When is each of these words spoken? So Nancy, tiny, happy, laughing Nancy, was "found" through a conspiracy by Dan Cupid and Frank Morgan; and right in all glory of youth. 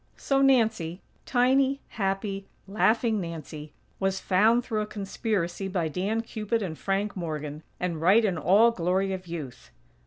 So 0.17 0.41
Nancy, 0.41 0.99
tiny, 1.27 1.79
happy, 1.89 2.47
laughing 2.67 3.21
Nancy, 3.21 3.71
was 3.99 4.19
"found" 4.19 4.63
through 4.65 4.81
a 4.81 4.87
conspiracy 4.87 5.67
by 5.67 5.89
Dan 5.89 6.21
Cupid 6.21 6.63
and 6.63 6.75
Frank 6.75 7.15
Morgan; 7.15 7.61
and 7.79 8.01
right 8.01 8.25
in 8.25 8.35
all 8.35 8.71
glory 8.71 9.13
of 9.13 9.27
youth. 9.27 9.69